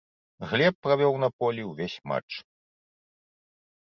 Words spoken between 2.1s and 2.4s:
матч.